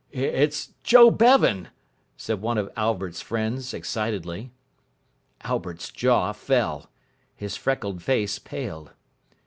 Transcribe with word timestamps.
"It's 0.09 0.73
Joe 0.81 1.11
Bevan," 1.11 1.67
said 2.17 2.41
one 2.41 2.57
of 2.57 2.71
Albert's 2.75 3.21
friends, 3.21 3.71
excitedly. 3.71 4.51
Albert's 5.41 5.91
jaw 5.91 6.31
fell. 6.33 6.89
His 7.35 7.55
freckled 7.55 8.01
face 8.01 8.39
paled. 8.39 8.93